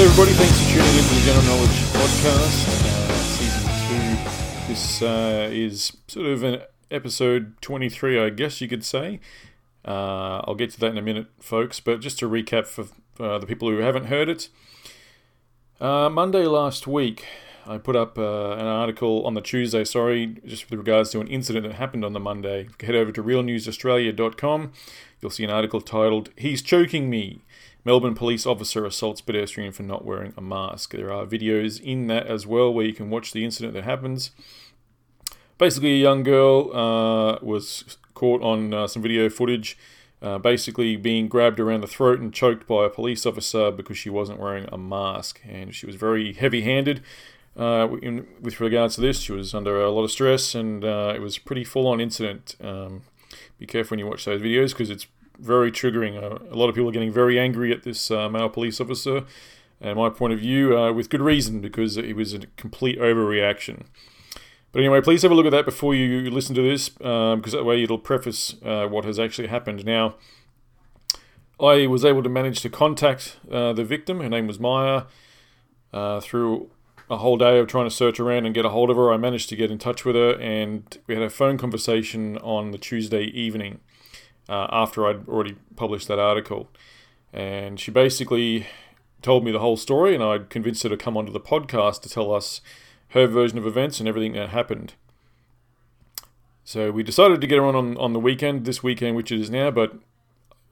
[0.00, 4.72] Hey everybody, thanks for tuning in to the General Knowledge Podcast, uh, Season 2.
[4.72, 9.20] This uh, is sort of an episode 23, I guess you could say.
[9.86, 12.86] Uh, I'll get to that in a minute, folks, but just to recap for
[13.18, 14.48] the people who haven't heard it.
[15.82, 17.26] Uh, Monday last week,
[17.66, 21.26] I put up uh, an article on the Tuesday, sorry, just with regards to an
[21.26, 22.70] incident that happened on the Monday.
[22.80, 24.72] Head over to realnewsaustralia.com.
[25.20, 27.42] You'll see an article titled, He's Choking Me.
[27.84, 30.92] Melbourne police officer assaults pedestrian for not wearing a mask.
[30.92, 34.32] There are videos in that as well where you can watch the incident that happens.
[35.58, 39.78] Basically, a young girl uh, was caught on uh, some video footage,
[40.22, 44.10] uh, basically being grabbed around the throat and choked by a police officer because she
[44.10, 45.40] wasn't wearing a mask.
[45.48, 47.02] And she was very heavy handed.
[47.56, 51.12] Uh, in, with regards to this, she was under a lot of stress, and uh,
[51.14, 52.56] it was a pretty full on incident.
[52.62, 53.02] Um,
[53.58, 55.06] be careful when you watch those videos because it's
[55.40, 56.22] very triggering.
[56.22, 59.24] Uh, a lot of people are getting very angry at this uh, male police officer,
[59.80, 63.84] and my point of view, uh, with good reason, because it was a complete overreaction.
[64.72, 67.58] But anyway, please have a look at that before you listen to this, because um,
[67.58, 69.84] that way it'll preface uh, what has actually happened.
[69.84, 70.14] Now,
[71.58, 74.20] I was able to manage to contact uh, the victim.
[74.20, 75.04] Her name was Maya.
[75.92, 76.70] Uh, through
[77.10, 79.16] a whole day of trying to search around and get a hold of her, I
[79.16, 82.78] managed to get in touch with her, and we had a phone conversation on the
[82.78, 83.80] Tuesday evening
[84.50, 86.68] uh, after I'd already published that article.
[87.32, 88.66] And she basically
[89.22, 92.08] told me the whole story, and I'd convinced her to come onto the podcast to
[92.08, 92.60] tell us
[93.10, 94.94] her version of events and everything that happened.
[96.64, 99.40] So we decided to get her on, on on the weekend, this weekend, which it
[99.40, 99.70] is now.
[99.70, 99.94] But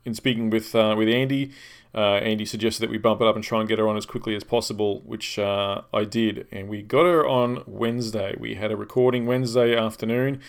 [0.04, 1.52] in speaking with uh, with Andy,
[1.94, 4.06] uh, Andy suggested that we bump it up and try and get her on as
[4.06, 6.46] quickly as possible, which uh, I did.
[6.52, 8.36] And we got her on Wednesday.
[8.38, 10.40] We had a recording Wednesday afternoon,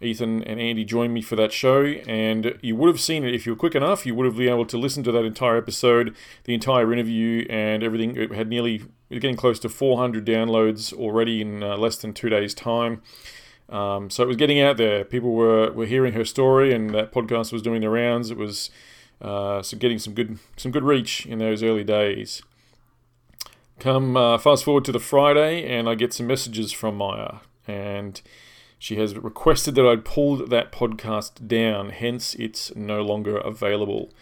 [0.00, 3.46] Ethan and Andy joined me for that show, and you would have seen it if
[3.46, 4.06] you were quick enough.
[4.06, 6.14] You would have been able to listen to that entire episode,
[6.44, 8.16] the entire interview, and everything.
[8.16, 12.54] It had nearly getting close to 400 downloads already in uh, less than two days'
[12.54, 13.02] time.
[13.68, 15.04] Um, so it was getting out there.
[15.04, 18.30] People were, were hearing her story, and that podcast was doing the rounds.
[18.30, 18.70] It was
[19.20, 22.40] uh, so getting some good some good reach in those early days.
[23.78, 27.36] Come uh, fast forward to the Friday, and I get some messages from Maya,
[27.66, 28.20] and
[28.78, 34.12] she has requested that I pulled that podcast down, hence it's no longer available.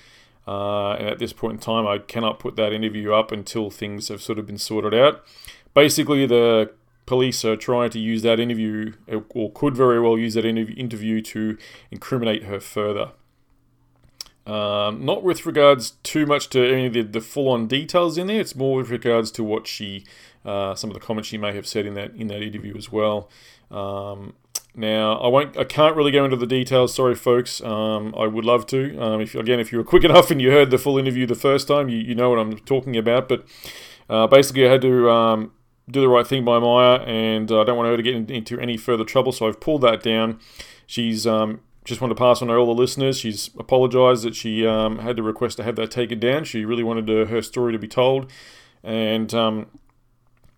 [0.49, 4.09] Uh, and at this point in time, I cannot put that interview up until things
[4.09, 5.25] have sort of been sorted out.
[5.75, 6.72] Basically, the
[7.04, 8.92] police are trying to use that interview,
[9.31, 11.59] or could very well use that interview to
[11.91, 13.13] incriminate her further.
[14.47, 18.41] Um, not with regards too much to any of the, the full-on details in there.
[18.41, 20.04] It's more with regards to what she,
[20.45, 22.92] uh, some of the comments she may have said in that in that interview as
[22.92, 23.28] well.
[23.72, 24.34] Um,
[24.78, 26.95] now, I won't, I can't really go into the details.
[26.95, 27.63] Sorry, folks.
[27.63, 29.01] Um, I would love to.
[29.01, 31.34] Um, if again, if you were quick enough and you heard the full interview the
[31.34, 33.27] first time, you, you know what I'm talking about.
[33.27, 33.47] But
[34.11, 35.53] uh, basically, I had to um,
[35.91, 38.31] do the right thing by Maya, and uh, I don't want her to get in,
[38.31, 40.41] into any further trouble, so I've pulled that down.
[40.87, 43.19] She's um, just want to pass on to all the listeners.
[43.19, 46.45] She's apologised that she um, had to request to have that taken down.
[46.45, 48.31] She really wanted to, her story to be told,
[48.84, 49.69] and um,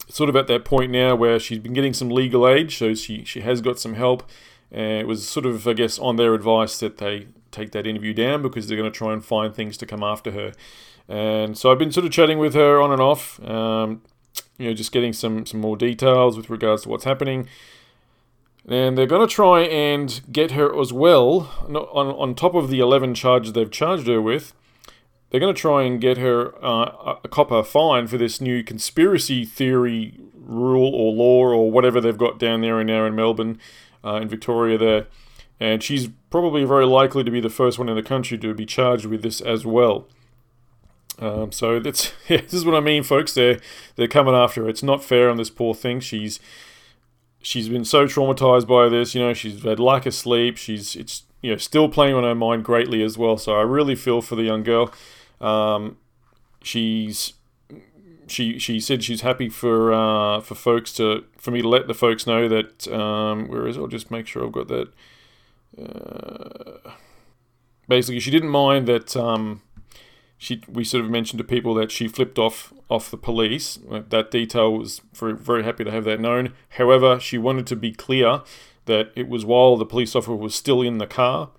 [0.08, 3.24] sort of at that point now where she's been getting some legal aid, so she
[3.24, 4.28] she has got some help.
[4.70, 8.12] And it was sort of, I guess, on their advice that they take that interview
[8.12, 10.52] down because they're going to try and find things to come after her.
[11.08, 14.02] And so I've been sort of chatting with her on and off, um,
[14.58, 17.48] you know, just getting some some more details with regards to what's happening.
[18.68, 22.80] And they're going to try and get her as well, on, on top of the
[22.80, 24.52] 11 charges they've charged her with,
[25.30, 29.44] they're going to try and get her uh, a copper fine for this new conspiracy
[29.44, 33.58] theory rule or law or whatever they've got down there and now in Melbourne,
[34.04, 35.06] uh, in Victoria there.
[35.60, 38.64] And she's probably very likely to be the first one in the country to be
[38.64, 40.06] charged with this as well.
[41.18, 43.34] Um, so that's yeah, this is what I mean, folks.
[43.34, 43.58] They're
[43.96, 44.68] they're coming after her.
[44.68, 46.00] It's not fair on this poor thing.
[46.00, 46.38] She's
[47.40, 49.14] she's been so traumatized by this.
[49.14, 50.56] You know, she's had lack of sleep.
[50.56, 53.36] She's it's you know still playing on her mind greatly as well.
[53.36, 54.92] So I really feel for the young girl.
[55.40, 55.96] Um,
[56.62, 57.34] she's
[58.30, 61.94] she she said she's happy for uh, for folks to for me to let the
[61.94, 63.80] folks know that um, where is it?
[63.80, 64.88] I'll just make sure I've got that.
[65.78, 66.90] Uh,
[67.88, 69.62] basically, she didn't mind that um,
[70.36, 73.78] she we sort of mentioned to people that she flipped off off the police.
[73.88, 76.54] That detail was very very happy to have that known.
[76.70, 78.42] However, she wanted to be clear
[78.86, 81.50] that it was while the police officer was still in the car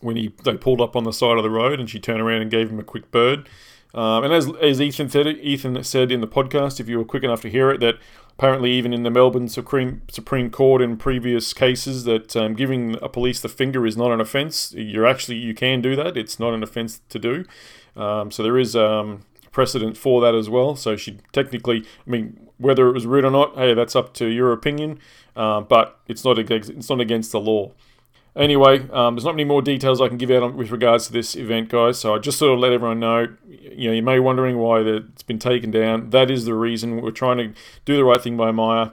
[0.00, 2.42] when he they pulled up on the side of the road, and she turned around
[2.42, 3.48] and gave him a quick bird.
[3.94, 7.22] Um, and as, as Ethan said, Ethan said in the podcast, if you were quick
[7.22, 7.94] enough to hear it, that
[8.38, 13.08] apparently even in the Melbourne Supreme Supreme Court in previous cases, that um, giving a
[13.08, 14.74] police the finger is not an offence.
[14.76, 16.16] You're actually you can do that.
[16.16, 17.44] It's not an offence to do.
[17.96, 20.76] Um, so there is um, precedent for that as well.
[20.76, 24.26] So she technically, I mean, whether it was rude or not, hey, that's up to
[24.26, 24.98] your opinion.
[25.34, 27.72] Uh, but it's not against, it's not against the law.
[28.36, 31.12] Anyway, um, there's not many more details I can give out on, with regards to
[31.12, 31.98] this event, guys.
[31.98, 33.28] So I just sort of let everyone know.
[33.48, 36.10] You know, you may be wondering why it's been taken down.
[36.10, 37.00] That is the reason.
[37.00, 37.52] We're trying to
[37.86, 38.90] do the right thing by Maya.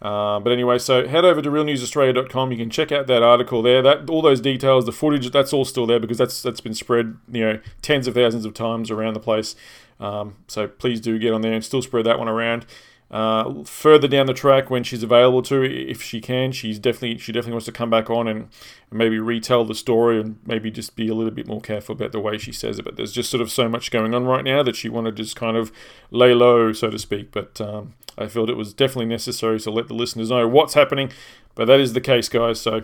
[0.00, 2.52] Uh, but anyway, so head over to realnewsaustralia.com.
[2.52, 3.82] You can check out that article there.
[3.82, 7.16] That all those details, the footage, that's all still there because that's that's been spread,
[7.30, 9.56] you know, tens of thousands of times around the place.
[10.00, 12.64] Um, so please do get on there and still spread that one around.
[13.10, 17.32] Uh, further down the track, when she's available to, if she can, she's definitely she
[17.32, 18.48] definitely wants to come back on and
[18.90, 22.20] maybe retell the story and maybe just be a little bit more careful about the
[22.20, 22.84] way she says it.
[22.84, 25.22] But there's just sort of so much going on right now that she wanted to
[25.22, 25.72] just kind of
[26.10, 27.32] lay low, so to speak.
[27.32, 31.10] But um, I felt it was definitely necessary to let the listeners know what's happening.
[31.54, 32.60] But that is the case, guys.
[32.60, 32.82] So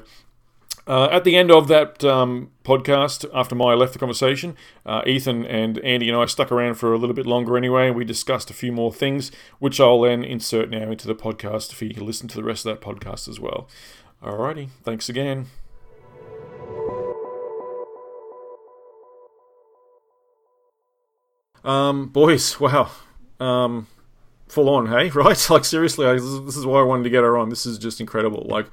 [0.87, 5.47] uh, at the end of that um, podcast, after Maya left the conversation, uh, Ethan
[5.47, 7.91] and Andy and I stuck around for a little bit longer anyway.
[7.91, 11.87] We discussed a few more things, which I'll then insert now into the podcast for
[11.87, 13.69] you to listen to the rest of that podcast as well.
[14.23, 15.47] Alrighty, thanks again.
[21.65, 22.91] Um, boys, wow,
[23.41, 23.87] um,
[24.49, 25.51] full on, hey, right?
[25.51, 27.49] Like seriously, I, this is why I wanted to get her on.
[27.49, 28.47] This is just incredible.
[28.47, 28.67] Like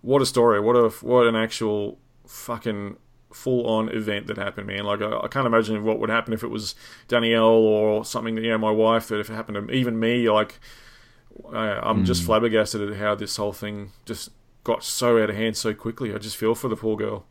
[0.00, 0.60] what a story!
[0.60, 2.96] What a what an actual fucking
[3.32, 4.84] full on event that happened, man.
[4.84, 6.74] Like I, I, can't imagine what would happen if it was
[7.08, 8.34] Danielle or something.
[8.34, 9.08] That you know, my wife.
[9.08, 10.60] That if it happened to even me, like
[11.52, 12.06] I, I'm mm.
[12.06, 14.30] just flabbergasted at how this whole thing just
[14.64, 16.14] got so out of hand so quickly.
[16.14, 17.26] I just feel for the poor girl.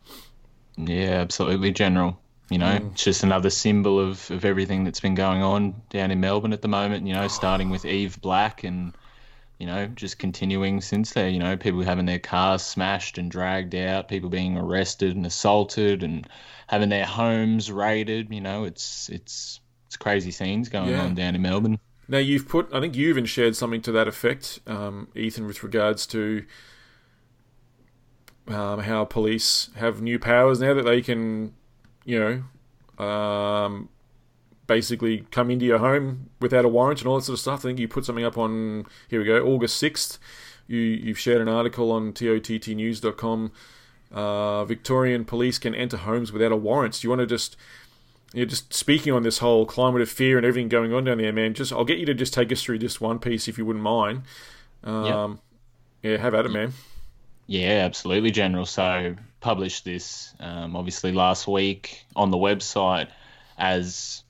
[0.76, 2.18] Yeah, absolutely, General.
[2.50, 2.92] You know, mm.
[2.92, 6.62] it's just another symbol of, of everything that's been going on down in Melbourne at
[6.62, 7.06] the moment.
[7.06, 8.94] You know, starting with Eve Black and
[9.58, 11.28] you know, just continuing since there.
[11.28, 16.02] You know, people having their cars smashed and dragged out, people being arrested and assaulted,
[16.02, 16.26] and
[16.68, 18.32] having their homes raided.
[18.32, 21.02] You know, it's it's it's crazy scenes going yeah.
[21.02, 21.78] on down in Melbourne.
[22.08, 25.62] Now you've put, I think you even shared something to that effect, um, Ethan, with
[25.62, 26.44] regards to
[28.48, 31.54] um, how police have new powers now that they can,
[32.06, 32.44] you
[32.98, 33.90] know, um,
[34.68, 37.60] basically come into your home without a warrant and all that sort of stuff.
[37.60, 40.20] I think you put something up on here we go, August sixth.
[40.68, 43.50] You you've shared an article on tottnews.com.
[44.12, 47.00] Uh, Victorian police can enter homes without a warrant.
[47.00, 47.56] Do you want to just
[48.32, 51.18] you know, just speaking on this whole climate of fear and everything going on down
[51.18, 51.54] there, man?
[51.54, 53.82] Just I'll get you to just take us through just one piece if you wouldn't
[53.82, 54.22] mind.
[54.84, 55.40] Um,
[56.02, 56.12] yep.
[56.12, 56.72] Yeah, have at it, man.
[57.46, 58.66] Yeah, absolutely, General.
[58.66, 63.08] So published this um, obviously last week on the website
[63.56, 64.22] as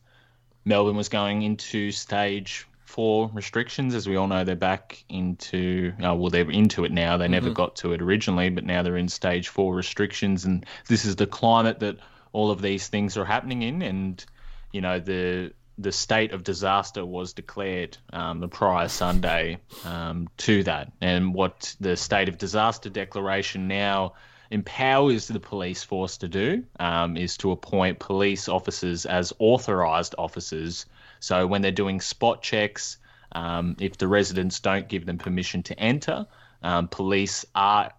[0.68, 3.94] Melbourne was going into stage four restrictions.
[3.94, 7.16] As we all know, they're back into, uh, well, they're into it now.
[7.16, 7.32] They mm-hmm.
[7.32, 10.44] never got to it originally, but now they're in stage four restrictions.
[10.44, 11.96] And this is the climate that
[12.32, 13.82] all of these things are happening in.
[13.82, 14.24] And,
[14.72, 20.64] you know, the the state of disaster was declared um, the prior Sunday um, to
[20.64, 20.90] that.
[21.00, 24.14] And what the state of disaster declaration now
[24.50, 30.86] empowers the police force to do um, is to appoint police officers as authorised officers.
[31.20, 32.98] So when they're doing spot checks,
[33.32, 36.26] um, if the residents don't give them permission to enter,
[36.62, 37.92] um, police are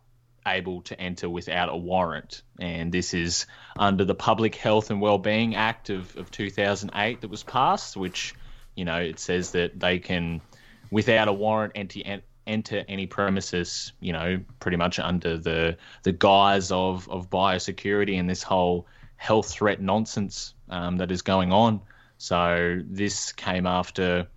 [0.48, 2.42] able to enter without a warrant.
[2.60, 3.46] And this is
[3.78, 8.34] under the Public Health and Wellbeing Act of, of 2008 that was passed, which,
[8.76, 10.42] you know, it says that they can,
[10.90, 16.72] without a warrant, enter, enter any premises, you know, pretty much under the the guise
[16.72, 21.82] of, of biosecurity and this whole health threat nonsense um, that is going on.
[22.18, 24.28] So this came after,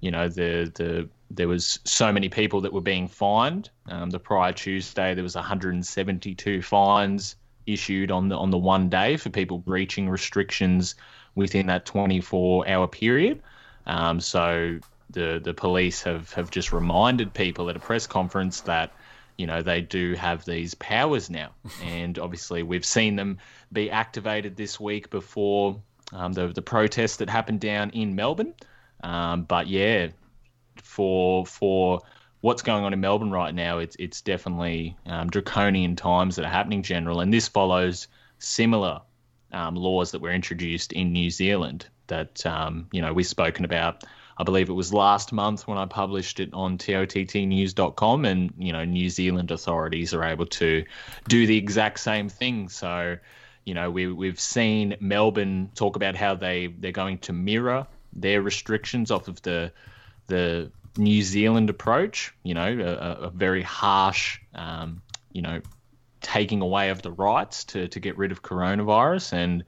[0.00, 3.70] you know, the the there was so many people that were being fined.
[3.86, 9.16] Um, the prior Tuesday, there was 172 fines issued on the on the one day
[9.16, 10.96] for people breaching restrictions
[11.34, 13.42] within that 24 hour period.
[13.86, 14.78] Um, so
[15.12, 18.92] the the police have have just reminded people at a press conference that
[19.36, 21.50] you know they do have these powers now,
[21.82, 23.38] and obviously we've seen them
[23.72, 25.80] be activated this week before
[26.12, 28.54] um, the the protest that happened down in Melbourne.
[29.02, 30.08] Um, but yeah,
[30.76, 32.00] for for
[32.40, 36.50] what's going on in Melbourne right now, it's it's definitely um, draconian times that are
[36.50, 39.00] happening general, and this follows similar
[39.52, 44.04] um, laws that were introduced in New Zealand that um, you know we've spoken about.
[44.38, 48.84] I believe it was last month when I published it on tottnews.com, and you know
[48.84, 50.84] New Zealand authorities are able to
[51.28, 52.68] do the exact same thing.
[52.68, 53.18] So,
[53.64, 58.42] you know we we've seen Melbourne talk about how they they're going to mirror their
[58.42, 59.72] restrictions off of the
[60.26, 65.60] the New Zealand approach, you know, a, a very harsh, um, you know,
[66.20, 69.32] taking away of the rights to, to get rid of coronavirus.
[69.32, 69.64] And,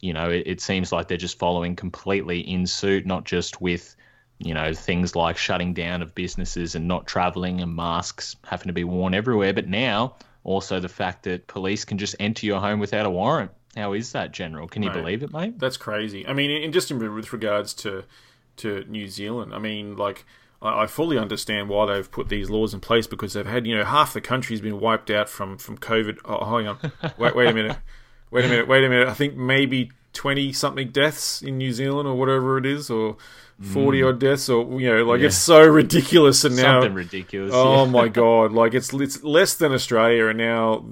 [0.00, 3.95] you know, it, it seems like they're just following completely in suit, not just with,
[4.38, 8.72] you know, things like shutting down of businesses and not traveling and masks having to
[8.72, 10.14] be worn everywhere, but now
[10.44, 13.50] also the fact that police can just enter your home without a warrant.
[13.76, 14.68] How is that, General?
[14.68, 15.58] Can you mate, believe it, mate?
[15.58, 16.26] That's crazy.
[16.26, 18.04] I mean, in, just in, with regards to
[18.58, 20.24] to New Zealand, I mean, like
[20.62, 23.84] I fully understand why they've put these laws in place because they've had, you know,
[23.84, 26.18] half the country's been wiped out from, from COVID.
[26.24, 26.78] Oh, hang on.
[27.18, 27.76] Wait, wait a minute.
[28.30, 28.66] Wait a minute.
[28.66, 29.08] Wait a minute.
[29.08, 33.18] I think maybe 20 something deaths in New Zealand or whatever it is, or
[33.60, 34.08] 40 mm.
[34.08, 35.26] odd deaths, or, you know, like yeah.
[35.26, 36.44] it's so ridiculous.
[36.44, 36.80] And now.
[36.80, 37.52] Something ridiculous.
[37.54, 37.90] Oh yeah.
[37.90, 38.52] my God.
[38.52, 40.84] Like it's, it's less than Australia, and now,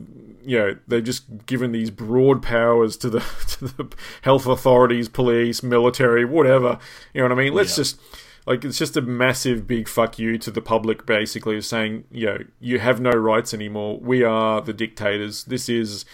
[0.44, 5.62] you know, they've just given these broad powers to the, to the health authorities, police,
[5.62, 6.78] military, whatever.
[7.12, 7.54] You know what I mean?
[7.54, 7.82] Let's yeah.
[7.84, 8.00] just
[8.46, 12.38] like it's just a massive big fuck you to the public basically saying you know
[12.60, 16.04] you have no rights anymore we are the dictators this is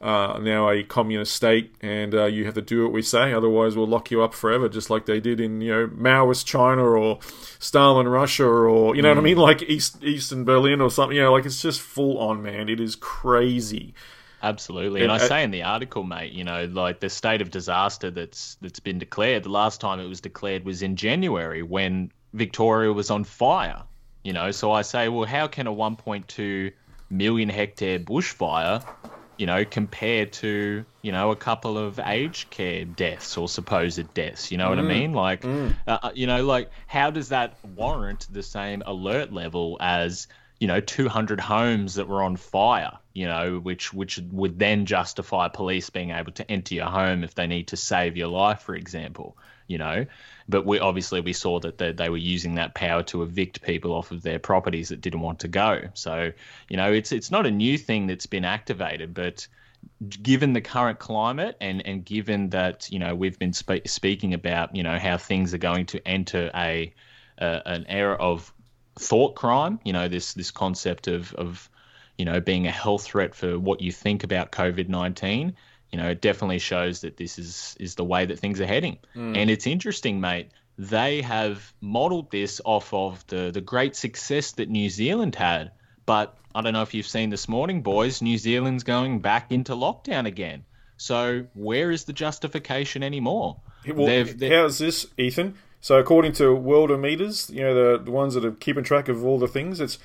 [0.00, 3.76] uh, now a communist state and uh, you have to do what we say otherwise
[3.76, 7.18] we'll lock you up forever just like they did in you know maoist china or
[7.58, 9.16] stalin russia or you know mm.
[9.16, 9.24] what i mm.
[9.24, 12.68] mean like east eastern berlin or something you know like it's just full on man
[12.68, 13.94] it is crazy
[14.42, 17.50] Absolutely, and, and I say in the article, mate, you know, like the state of
[17.50, 19.42] disaster that's that's been declared.
[19.42, 23.82] The last time it was declared was in January when Victoria was on fire.
[24.24, 26.72] You know, so I say, well, how can a 1.2
[27.10, 28.82] million hectare bushfire,
[29.40, 34.52] you know, compared to you know a couple of aged care deaths or supposed deaths?
[34.52, 34.68] You know mm.
[34.68, 34.88] what I mm.
[34.88, 35.12] mean?
[35.14, 35.74] Like, mm.
[35.86, 40.28] Uh, uh, you know, like how does that warrant the same alert level as
[40.58, 45.48] you know 200 homes that were on fire you know which which would then justify
[45.48, 48.74] police being able to enter your home if they need to save your life for
[48.74, 49.38] example
[49.70, 50.04] you know
[50.48, 53.92] but we obviously we saw that they, they were using that power to evict people
[53.92, 56.32] off of their properties that didn't want to go so
[56.68, 59.46] you know it's it's not a new thing that's been activated but
[60.22, 64.74] given the current climate and and given that you know we've been spe- speaking about
[64.74, 66.92] you know how things are going to enter a
[67.40, 68.52] uh, an era of
[68.98, 69.80] thought crime.
[69.84, 71.68] You know, this this concept of of
[72.18, 75.56] you know being a health threat for what you think about COVID nineteen.
[75.92, 78.98] You know, it definitely shows that this is is the way that things are heading.
[79.16, 79.36] Mm.
[79.36, 80.50] And it's interesting, mate.
[80.78, 85.72] They have modelled this off of the the great success that New Zealand had.
[86.06, 88.22] But I don't know if you've seen this morning, boys.
[88.22, 90.64] New Zealand's going back into lockdown again.
[90.96, 93.60] So where is the justification anymore?
[93.86, 94.52] Well, they've, they've...
[94.52, 95.54] how's this, Ethan?
[95.80, 99.38] So according to Worldometers, you know the, the ones that are keeping track of all
[99.38, 99.98] the things, it's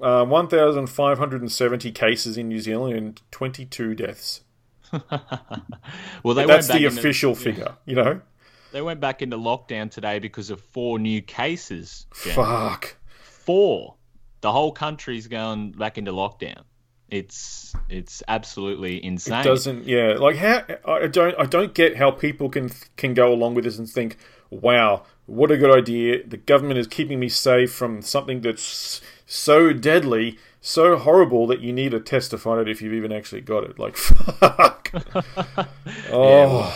[0.00, 4.42] uh, 1,570 cases in New Zealand and 22 deaths.
[6.22, 7.90] well, that's the official into, figure, yeah.
[7.90, 8.20] you know.
[8.72, 12.06] They went back into lockdown today because of four new cases.
[12.22, 12.34] Jen.
[12.34, 12.96] Fuck.
[13.22, 13.94] Four.
[14.40, 16.62] The whole country's going back into lockdown.
[17.08, 19.40] It's it's absolutely insane.
[19.40, 20.16] It doesn't, yeah.
[20.18, 23.78] Like how I don't I don't get how people can can go along with this
[23.78, 24.18] and think
[24.50, 26.26] wow, what a good idea.
[26.26, 31.72] The government is keeping me safe from something that's so deadly so horrible that you
[31.72, 33.78] need a test to find out if you've even actually got it.
[33.78, 34.90] Like, fuck.
[36.10, 36.28] oh.
[36.28, 36.74] Yeah, well,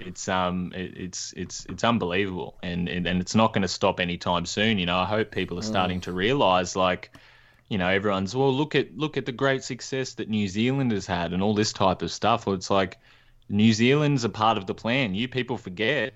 [0.00, 4.00] it's um, it, it's it's it's unbelievable, and and, and it's not going to stop
[4.00, 4.78] anytime soon.
[4.78, 7.16] You know, I hope people are starting to realize, like,
[7.68, 11.06] you know, everyone's well, look at look at the great success that New Zealand has
[11.06, 12.46] had, and all this type of stuff.
[12.46, 12.98] Well, it's like
[13.48, 15.14] New Zealand's a part of the plan.
[15.14, 16.14] You people forget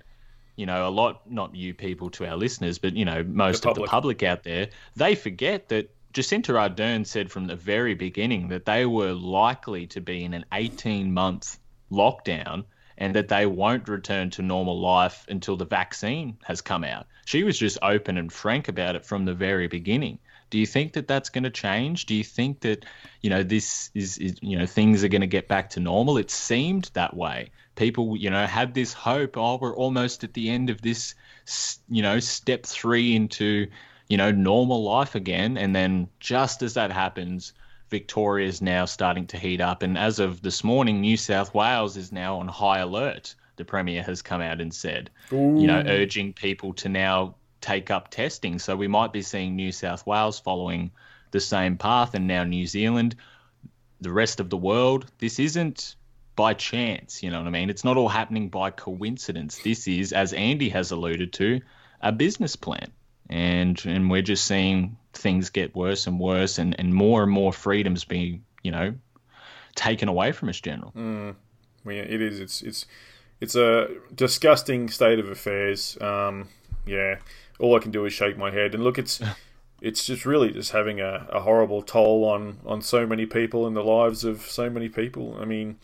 [0.57, 3.69] you know, a lot, not you people to our listeners, but, you know, most The
[3.69, 8.47] of the public out there, they forget that Jacinda Ardern said from the very beginning
[8.47, 11.59] that they were likely to be in an 18 month
[11.91, 12.65] lockdown
[12.97, 17.05] and that they won't return to normal life until the vaccine has come out.
[17.25, 20.17] She was just open and frank about it from the very beginning.
[20.49, 22.07] Do you think that that's going to change?
[22.07, 22.83] Do you think that
[23.21, 26.17] you know this is, is you know things are going to get back to normal?
[26.17, 27.51] It seemed that way.
[27.75, 29.37] People you know had this hope.
[29.37, 31.13] Oh, we're almost at the end of this.
[31.87, 33.67] You know, step three into
[34.09, 37.53] you know normal life again, and then just as that happens,
[37.89, 39.81] Victoria is now starting to heat up.
[39.81, 43.35] And as of this morning, New South Wales is now on high alert.
[43.55, 48.09] The Premier has come out and said, you know, urging people to now take up
[48.09, 48.59] testing.
[48.59, 50.91] So we might be seeing New South Wales following
[51.31, 53.15] the same path, and now New Zealand,
[53.99, 55.05] the rest of the world.
[55.17, 55.95] This isn't
[56.35, 57.69] by chance, you know what I mean?
[57.69, 59.57] It's not all happening by coincidence.
[59.57, 61.61] This is, as Andy has alluded to,
[61.99, 62.91] a business plan.
[63.29, 67.51] And and we're just seeing things get worse and worse and, and more and more
[67.51, 68.95] freedoms being, you know,
[69.75, 70.91] taken away from us, General.
[71.85, 72.39] Yeah, it is.
[72.39, 72.85] It's it's
[73.39, 75.97] it's a disgusting state of affairs.
[76.01, 76.49] Um,
[76.85, 77.17] yeah,
[77.59, 78.97] all I can do is shake my head and look.
[78.97, 79.21] It's
[79.81, 83.75] it's just really just having a, a horrible toll on on so many people and
[83.75, 85.37] the lives of so many people.
[85.39, 85.77] I mean,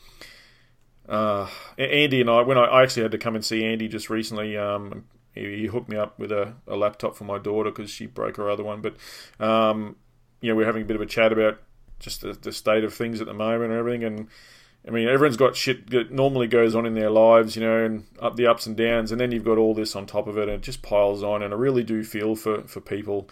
[1.07, 1.47] uh,
[1.77, 4.57] Andy and I, when I, I actually had to come and see Andy just recently,
[4.57, 8.05] um, he, he hooked me up with a, a laptop for my daughter because she
[8.05, 8.81] broke her other one.
[8.81, 8.95] But
[9.39, 9.95] um,
[10.41, 11.61] you know, we we're having a bit of a chat about
[11.99, 14.27] just the, the state of things at the moment and everything, and
[14.87, 18.05] I mean, everyone's got shit that normally goes on in their lives, you know, and
[18.19, 20.49] up the ups and downs, and then you've got all this on top of it,
[20.49, 21.41] and it just piles on.
[21.41, 23.29] And I really do feel for for people.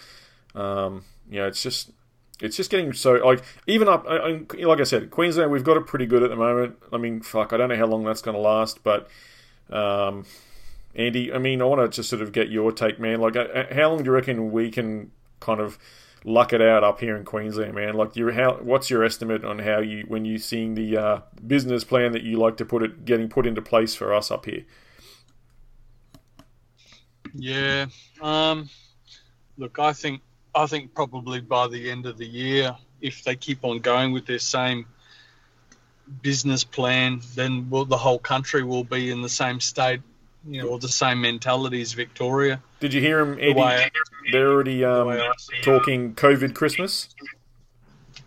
[0.55, 1.91] Um, you know, it's just
[2.39, 4.05] it's just getting so like even up.
[4.07, 6.77] Like I said, Queensland, we've got it pretty good at the moment.
[6.93, 9.09] I mean, fuck, I don't know how long that's going to last, but
[9.69, 10.25] um,
[10.95, 13.21] Andy, I mean, I want to just sort of get your take, man.
[13.21, 15.77] Like, uh, how long do you reckon we can kind of
[16.23, 17.93] luck it out up here in Queensland, man?
[17.93, 21.83] Like, you how what's your estimate on how you when you're seeing the uh, business
[21.83, 24.65] plan that you like to put it getting put into place for us up here?
[27.33, 27.85] Yeah.
[28.21, 28.69] Um,
[29.57, 30.21] look, I think
[30.53, 34.25] I think probably by the end of the year, if they keep on going with
[34.25, 34.85] their same
[36.21, 40.01] business plan, then will the whole country will be in the same state,
[40.47, 42.61] you know, or the same mentality as Victoria.
[42.79, 43.91] Did you hear him, The way,
[44.31, 45.63] They're already the um, way see it.
[45.63, 47.09] talking COVID Christmas.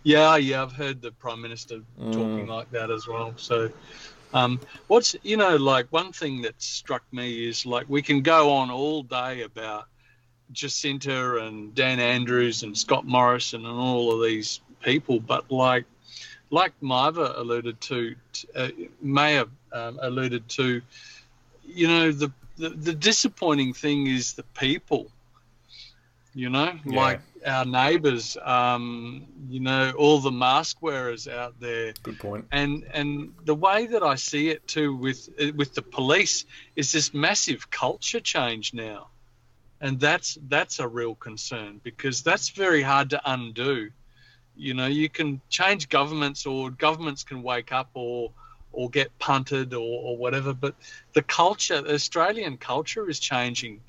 [0.03, 2.11] Yeah, yeah, I've heard the prime minister Mm.
[2.13, 3.33] talking like that as well.
[3.37, 3.69] So,
[4.33, 8.51] um, what's you know, like one thing that struck me is like we can go
[8.51, 9.85] on all day about
[10.53, 15.85] Jacinda and Dan Andrews and Scott Morrison and all of these people, but like,
[16.51, 18.69] like Maiva alluded to, t- uh,
[19.01, 20.81] Mayor um, alluded to,
[21.67, 25.11] you know, the, the the disappointing thing is the people.
[26.33, 26.95] You know, Yeah.
[26.95, 32.45] like our neighbours, um, you know, all the mask wearers out there, Good point.
[32.51, 37.13] and and the way that I see it too with with the police is this
[37.13, 39.07] massive culture change now,
[39.79, 43.89] and that's that's a real concern because that's very hard to undo.
[44.55, 48.31] You know, you can change governments or governments can wake up or
[48.75, 50.75] or get punted or, or whatever, but
[51.13, 53.81] the culture, the Australian culture is changing,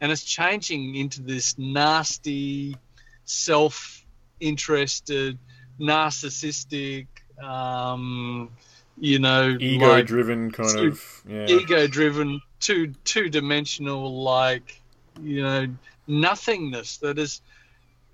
[0.00, 2.76] and it's changing into this nasty,
[3.24, 5.38] self-interested,
[5.78, 7.06] narcissistic,
[7.42, 8.50] um,
[8.98, 11.46] you know, Ego like driven kind of yeah.
[11.46, 14.80] ego-driven, two two-dimensional, like
[15.22, 15.66] you know,
[16.06, 16.98] nothingness.
[16.98, 17.40] That is,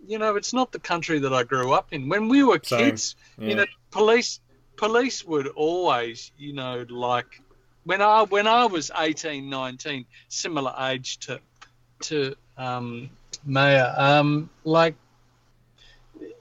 [0.06, 2.08] you know, it's not the country that I grew up in.
[2.08, 2.78] When we were Same.
[2.78, 3.48] kids, yeah.
[3.48, 4.40] you know, police
[4.76, 7.40] police would always, you know, like
[7.84, 11.40] when I when I was 18, 19, similar age to
[12.02, 13.10] to um,
[13.44, 14.94] Maya, um, like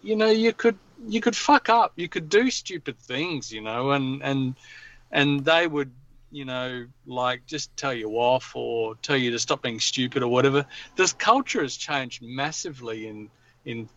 [0.01, 3.91] you know, you could you could fuck up, you could do stupid things, you know,
[3.91, 4.55] and and
[5.11, 5.91] and they would
[6.31, 10.27] you know like just tell you off or tell you to stop being stupid or
[10.27, 10.65] whatever.
[10.95, 13.29] This culture has changed massively in
[13.65, 13.89] in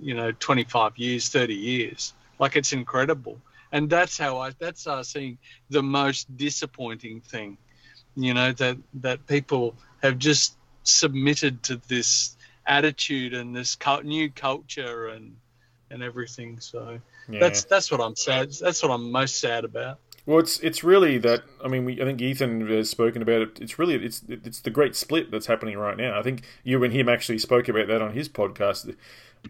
[0.00, 2.14] you know 25 years, 30 years.
[2.38, 3.38] Like it's incredible,
[3.74, 5.38] and that's how I that's uh, I see
[5.70, 7.58] the most disappointing thing.
[8.16, 15.08] You know that that people have just submitted to this attitude and this new culture
[15.08, 15.36] and
[15.90, 16.60] and everything.
[16.60, 17.40] So Yeah.
[17.40, 18.50] that's that's what I'm sad.
[18.60, 20.00] That's what I'm most sad about.
[20.26, 21.42] Well, it's it's really that.
[21.62, 23.60] I mean, we, I think Ethan has spoken about it.
[23.60, 26.18] It's really it's it's the great split that's happening right now.
[26.18, 28.94] I think you and him actually spoke about that on his podcast.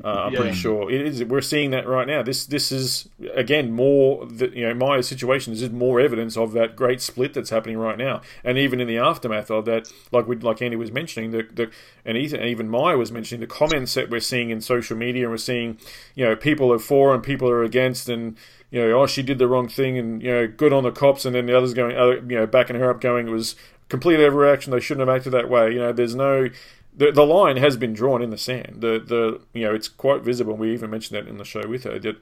[0.03, 0.41] Uh, I'm Yeah.
[0.41, 1.23] pretty sure it is.
[1.23, 2.21] We're seeing that right now.
[2.25, 4.27] This this is again more.
[4.27, 7.79] The, you know, my situation is just more evidence of that great split that's happening
[7.79, 8.21] right now.
[8.43, 11.71] And even in the aftermath of that, like we like Andy was mentioning, the, the
[12.05, 15.23] and Ethan and even Maya was mentioning the comments that we're seeing in social media,
[15.23, 15.79] and we're seeing
[16.17, 18.37] you know people are for and people are against, and
[18.75, 21.25] you know, oh, she did the wrong thing, and you know, good on the cops,
[21.25, 23.55] and then the others going, other, you know, backing her up, going, it was
[23.89, 24.73] complete overreaction.
[24.73, 25.71] They shouldn't have acted that way.
[25.71, 26.49] You know, there's no,
[26.93, 28.79] the, the line has been drawn in the sand.
[28.81, 30.57] The the you know, it's quite visible.
[30.57, 32.01] We even mentioned that in the show with her.
[32.01, 32.17] That,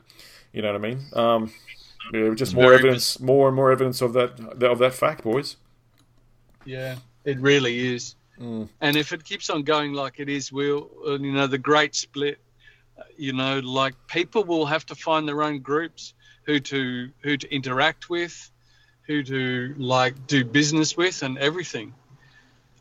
[0.53, 1.01] you know what I mean?
[1.15, 1.53] Um,
[2.13, 5.57] yeah, just more Very evidence, more and more evidence of that of that fact, boys.
[6.67, 8.15] Yeah, it really is.
[8.39, 8.69] Mm.
[8.83, 12.39] And if it keeps on going like it is, we'll, you know, the great split,
[12.99, 16.13] uh, you know, like people will have to find their own groups
[16.45, 18.51] who to who to interact with,
[19.07, 21.95] who to like do business with, and everything.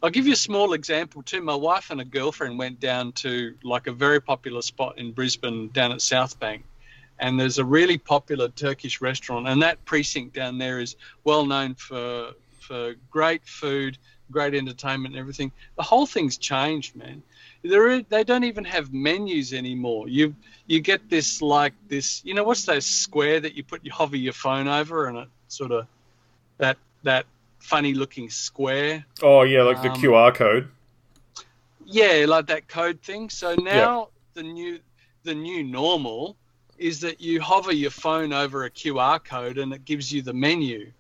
[0.04, 1.42] I'll give you a small example too.
[1.42, 5.70] My wife and a girlfriend went down to like a very popular spot in Brisbane
[5.70, 6.64] down at South Bank.
[7.20, 11.76] And there's a really popular Turkish restaurant, and that precinct down there is well known
[11.76, 13.98] for for great food,
[14.32, 15.52] great entertainment, and everything.
[15.76, 17.22] The whole thing's changed, man.
[17.64, 20.08] There, they don't even have menus anymore.
[20.10, 20.36] You
[20.68, 24.16] you get this like this, you know, what's that square that you put you hover
[24.16, 25.86] your phone over, and it sort of
[26.58, 27.26] that that
[27.60, 29.06] funny looking square.
[29.22, 30.70] Oh yeah, like the Um, QR code.
[31.86, 33.30] Yeah, like that code thing.
[33.30, 34.80] So now the new
[35.24, 36.36] the new normal
[36.78, 40.34] is that you hover your phone over a QR code and it gives you the
[40.34, 40.92] menu.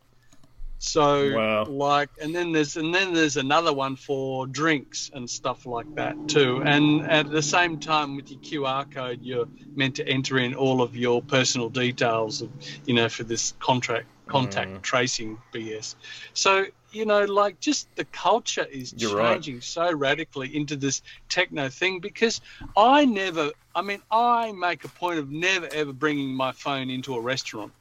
[0.83, 1.65] So Wow.
[1.65, 6.17] like and then there's and then there's another one for drinks and stuff like that
[6.27, 6.63] too.
[6.65, 10.81] And at the same time with your QR code you're meant to enter in all
[10.81, 12.49] of your personal details of,
[12.85, 14.81] you know for this contract contact Mm.
[14.81, 15.95] tracing BS.
[16.33, 19.33] So you know, like just the culture is You're right.
[19.35, 22.41] changing so radically into this techno thing because
[22.75, 27.15] I never, I mean, I make a point of never ever bringing my phone into
[27.15, 27.71] a restaurant.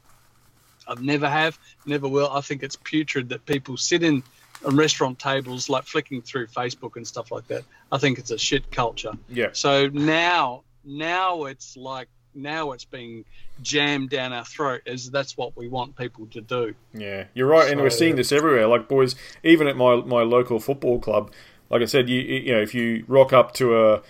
[0.90, 2.30] I've never have, never will.
[2.30, 4.22] I think it's putrid that people sit in
[4.64, 7.64] on restaurant tables like flicking through Facebook and stuff like that.
[7.90, 9.12] I think it's a shit culture.
[9.28, 9.48] Yeah.
[9.52, 13.24] So now, now it's like now it's being
[13.62, 16.74] jammed down our throat as that's what we want people to do.
[16.92, 18.66] Yeah, you're right, and we're seeing this everywhere.
[18.66, 21.32] Like boys, even at my my local football club,
[21.70, 24.02] like I said, you you know if you rock up to a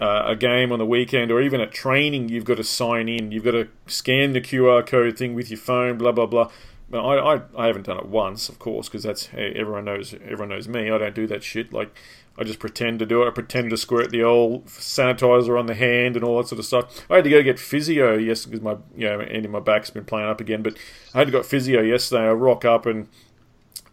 [0.00, 3.32] uh, a game on the weekend or even at training, you've got to sign in.
[3.32, 5.98] You've got to scan the QR code thing with your phone.
[5.98, 6.50] Blah blah blah.
[6.88, 10.14] But I, I, I haven't done it once, of course, because that's hey, everyone knows
[10.14, 10.90] everyone knows me.
[10.90, 11.72] I don't do that shit.
[11.72, 11.94] Like
[12.38, 13.28] I just pretend to do it.
[13.28, 16.64] I pretend to squirt the old sanitizer on the hand and all that sort of
[16.64, 17.04] stuff.
[17.10, 20.04] I had to go get physio yesterday because my you know of my back's been
[20.04, 20.62] playing up again.
[20.62, 20.76] But
[21.14, 22.22] I had to got physio yesterday.
[22.22, 23.06] I rock up and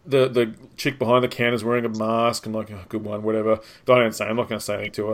[0.07, 2.45] the the chick behind the counter is wearing a mask.
[2.45, 3.59] I'm like, oh, good one, whatever.
[3.87, 4.25] I don't say.
[4.25, 5.07] I'm not going to say anything to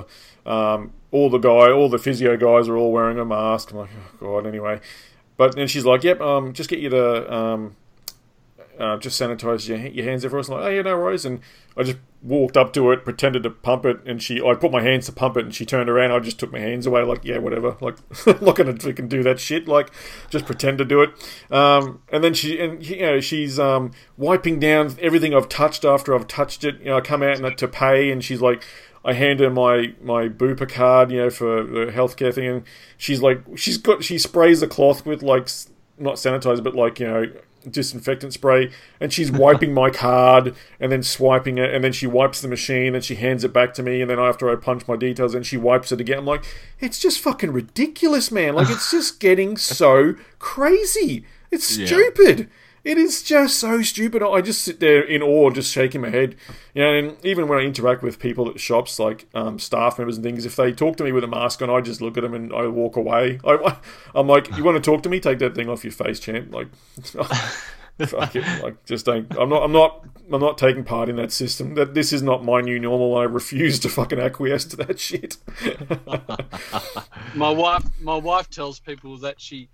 [0.45, 0.51] her.
[0.51, 3.71] Um, all the guy, all the physio guys are all wearing a mask.
[3.71, 4.47] I'm like, oh god.
[4.47, 4.79] Anyway,
[5.35, 7.75] but then she's like, yep, um, just get you to um,
[8.79, 10.43] uh, just sanitize your, your hands everywhere.
[10.47, 11.25] I'm like, oh yeah, no worries.
[11.25, 11.39] And
[11.77, 14.81] I just walked up to it, pretended to pump it, and she, I put my
[14.81, 16.11] hands to pump it, and she turned around.
[16.11, 17.75] I just took my hands away, like, yeah, whatever.
[17.81, 19.67] Like, I'm not gonna freaking do that shit.
[19.67, 19.91] Like,
[20.29, 21.09] just pretend to do it.
[21.51, 26.15] Um, and then she, and you know, she's um, wiping down everything I've touched after
[26.15, 26.79] I've touched it.
[26.79, 28.63] You know, I come out and to pay, and she's like.
[29.05, 32.63] I hand her my my Bupa card, you know, for the healthcare thing, and
[32.95, 35.49] she's like, she's got, she sprays the cloth with like,
[35.97, 37.25] not sanitizer, but like, you know,
[37.69, 42.41] disinfectant spray, and she's wiping my card and then swiping it, and then she wipes
[42.41, 44.95] the machine and she hands it back to me, and then after I punch my
[44.95, 46.19] details, and she wipes it again.
[46.19, 46.43] I'm like,
[46.79, 48.55] it's just fucking ridiculous, man.
[48.55, 51.25] Like, it's just getting so crazy.
[51.51, 51.85] It's Yeah.
[52.83, 54.21] It is just so stupid.
[54.21, 56.35] I just sit there in awe, just shaking my head.
[56.73, 60.17] You know, and even when I interact with people at shops, like um, staff members
[60.17, 62.23] and things, if they talk to me with a mask on, I just look at
[62.23, 63.39] them and I walk away.
[63.45, 63.77] I,
[64.13, 65.21] I'm like, you want to talk to me?
[65.21, 66.53] Take that thing off your face, champ.
[66.53, 66.67] Like,
[68.05, 68.63] fuck it.
[68.63, 69.31] Like, just don't.
[69.37, 69.63] I'm not.
[69.63, 70.05] I'm not.
[70.31, 71.75] I'm not taking part in that system.
[71.75, 73.15] That this is not my new normal.
[73.15, 75.37] I refuse to fucking acquiesce to that shit.
[77.33, 79.69] my wife my wife tells people that she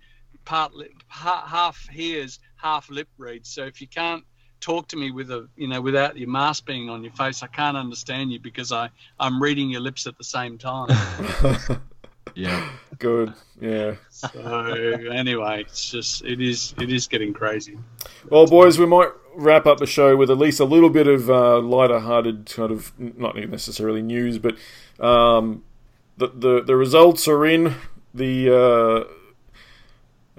[0.50, 4.24] part lip, half hears half lip reads so if you can't
[4.60, 7.46] talk to me with a you know without your mask being on your face i
[7.46, 10.88] can't understand you because i i'm reading your lips at the same time
[12.34, 12.68] Yeah.
[12.98, 13.32] Good.
[13.60, 13.94] Yeah.
[14.10, 14.28] so
[15.12, 17.76] anyway it's just it is it is getting crazy
[18.28, 21.30] Well, boys, we might wrap up the show with at least a little bit of
[21.30, 24.54] uh, lighter-hearted kind of, not necessarily news, but
[25.04, 25.62] um,
[26.18, 27.74] the, the the results are in.
[28.14, 29.19] the uh,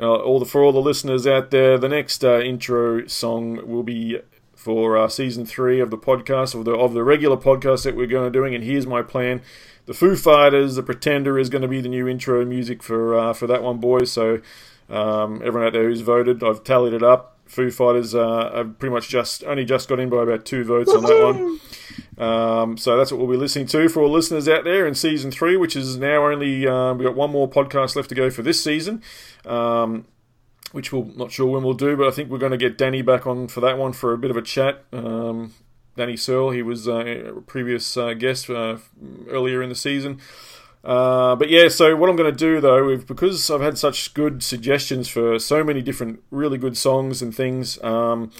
[0.01, 3.83] uh, all the for all the listeners out there, the next uh, intro song will
[3.83, 4.19] be
[4.55, 8.07] for uh, season three of the podcast of the of the regular podcast that we're
[8.07, 8.55] going to doing.
[8.55, 9.41] And here's my plan:
[9.85, 13.33] the Foo Fighters, the Pretender, is going to be the new intro music for uh,
[13.33, 14.11] for that one, boys.
[14.11, 14.41] So
[14.89, 17.30] um, everyone out there who's voted, I've tallied it up.
[17.51, 20.89] Foo Fighters uh, have pretty much just only just got in by about two votes
[20.93, 21.59] on that one.
[22.17, 25.31] Um, so that's what we'll be listening to for all listeners out there in season
[25.31, 28.41] three, which is now only uh, we've got one more podcast left to go for
[28.41, 29.03] this season.
[29.45, 30.05] Um,
[30.71, 33.01] which we're not sure when we'll do, but I think we're going to get Danny
[33.01, 34.85] back on for that one for a bit of a chat.
[34.93, 35.53] Um,
[35.97, 38.77] Danny Searle, he was uh, a previous uh, guest uh,
[39.27, 40.21] earlier in the season.
[40.83, 44.41] Uh, but yeah, so what I'm going to do though, because I've had such good
[44.43, 48.31] suggestions for so many different really good songs and things, um,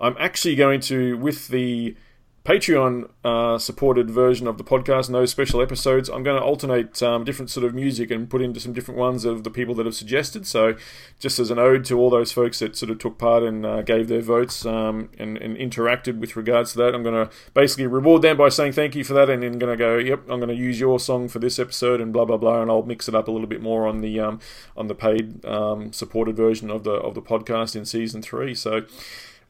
[0.00, 1.94] I'm actually going to, with the
[2.44, 7.22] Patreon uh, supported version of the podcast those special episodes, I'm going to alternate um,
[7.22, 9.94] different sort of music and put into some different ones of the people that have
[9.94, 10.46] suggested.
[10.46, 10.74] So,
[11.18, 13.82] just as an ode to all those folks that sort of took part and uh,
[13.82, 17.86] gave their votes um, and, and, interacted with regards to that, I'm going to basically
[17.86, 20.40] reward them by saying thank you for that, and then going to go, yep, I'm
[20.40, 23.06] going to use your song for this episode and blah blah blah, and I'll mix
[23.06, 24.40] it up a little bit more on the um,
[24.78, 28.54] on the paid um, supported version of the of the podcast in season three.
[28.54, 28.86] So.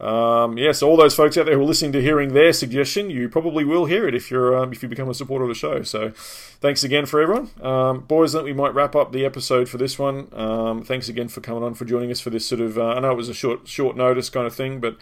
[0.01, 2.55] Um, yes, yeah, so all those folks out there who are listening to hearing their
[2.55, 5.51] suggestion, you probably will hear it if you're um, if you become a supporter of
[5.51, 5.83] the show.
[5.83, 8.33] So, thanks again for everyone, um, boys.
[8.33, 10.29] That we might wrap up the episode for this one.
[10.33, 12.79] Um, thanks again for coming on for joining us for this sort of.
[12.79, 14.97] Uh, I know it was a short short notice kind of thing, but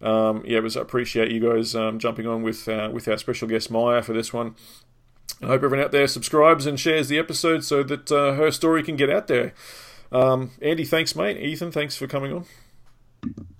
[0.00, 0.76] um, yeah, it was.
[0.76, 4.12] I appreciate you guys um, jumping on with uh, with our special guest Maya for
[4.12, 4.54] this one.
[5.42, 8.84] I hope everyone out there subscribes and shares the episode so that uh, her story
[8.84, 9.52] can get out there.
[10.12, 11.38] Andy, thanks, mate.
[11.38, 12.44] Ethan, thanks for coming on.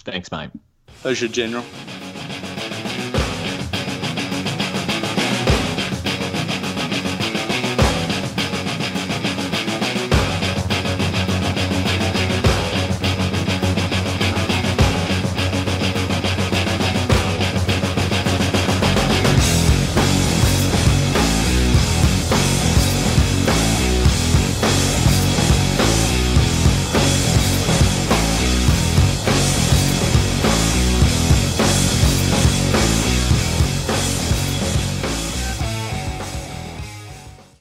[0.05, 0.51] Thanks, mate.
[1.03, 1.65] Pleasure, General.